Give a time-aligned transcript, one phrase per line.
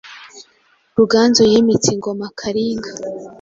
[0.97, 2.91] Ruganzu yimitse ingoma Kalinga,